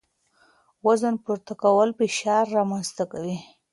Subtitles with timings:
[0.85, 3.37] وزن پورته کول فشار رامنځ ته کوي.